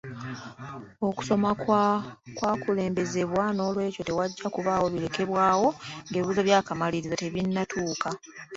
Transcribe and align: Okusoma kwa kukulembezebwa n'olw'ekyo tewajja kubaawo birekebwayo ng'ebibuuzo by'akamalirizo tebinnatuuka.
Okusoma 1.07 1.49
kwa 1.61 1.83
kukulembezebwa 2.37 3.43
n'olw'ekyo 3.53 4.01
tewajja 4.07 4.47
kubaawo 4.55 4.85
birekebwayo 4.93 5.67
ng'ebibuuzo 6.07 6.41
by'akamalirizo 6.47 7.15
tebinnatuuka. 7.21 8.09